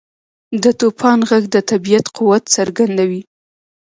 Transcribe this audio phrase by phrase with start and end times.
[0.63, 3.21] •د توپان ږغ د طبیعت قوت څرګندوي.